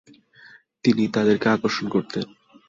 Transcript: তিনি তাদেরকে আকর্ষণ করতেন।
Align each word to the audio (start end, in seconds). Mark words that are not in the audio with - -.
তিনি 0.83 1.03
তাদেরকে 1.15 1.47
আকর্ষণ 1.49 1.85
করতেন। 1.89 2.25